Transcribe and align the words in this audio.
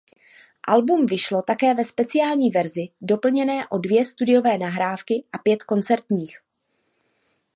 Album 0.67 1.05
vyšlo 1.05 1.41
také 1.41 1.73
ve 1.73 1.85
speciální 1.85 2.49
verzi 2.49 2.87
doplněné 3.01 3.67
o 3.67 3.77
dvě 3.77 4.05
studiové 4.05 4.57
nahrávky 4.57 5.13
a 5.33 5.37
pět 5.37 5.63
koncertních. 5.63 6.37